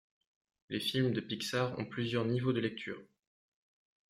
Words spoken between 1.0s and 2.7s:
de pixar ont plusieurs niveaux de